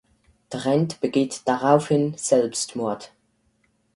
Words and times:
Trent 0.49 0.99
begeht 0.99 1.43
daraufhin 1.47 2.17
Selbstmord. 2.17 3.13